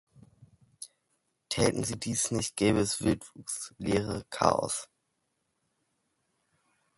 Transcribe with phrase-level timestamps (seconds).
[1.49, 4.89] Täten Sie dies nicht, gäbe es Wildwuchs, Leere, Chaos.